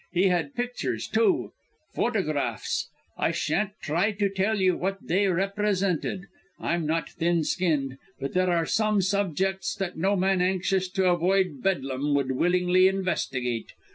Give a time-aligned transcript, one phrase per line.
[0.11, 1.51] He had pictures, too
[1.93, 2.89] photographs.
[3.19, 6.23] I shan't try to tell you what they represented.
[6.59, 11.61] I'm not thin skinned; but there are some subjects that no man anxious to avoid
[11.61, 13.73] Bedlam would willingly investigate.